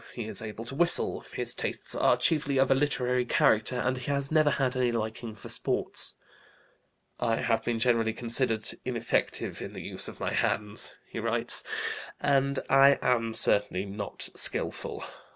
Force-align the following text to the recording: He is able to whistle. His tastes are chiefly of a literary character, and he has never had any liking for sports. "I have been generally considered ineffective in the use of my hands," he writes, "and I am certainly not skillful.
He 0.15 0.25
is 0.25 0.41
able 0.41 0.65
to 0.65 0.73
whistle. 0.73 1.23
His 1.31 1.53
tastes 1.53 1.93
are 1.93 2.17
chiefly 2.17 2.57
of 2.57 2.71
a 2.71 2.73
literary 2.73 3.23
character, 3.23 3.75
and 3.75 3.99
he 3.99 4.05
has 4.11 4.31
never 4.31 4.49
had 4.49 4.75
any 4.75 4.91
liking 4.91 5.35
for 5.35 5.47
sports. 5.47 6.15
"I 7.19 7.35
have 7.35 7.63
been 7.63 7.77
generally 7.77 8.11
considered 8.11 8.67
ineffective 8.83 9.61
in 9.61 9.73
the 9.73 9.81
use 9.83 10.07
of 10.07 10.19
my 10.19 10.33
hands," 10.33 10.95
he 11.07 11.19
writes, 11.19 11.63
"and 12.19 12.57
I 12.67 12.97
am 13.03 13.35
certainly 13.35 13.85
not 13.85 14.29
skillful. 14.33 15.03